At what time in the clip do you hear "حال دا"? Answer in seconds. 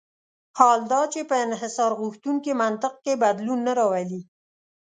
0.57-1.01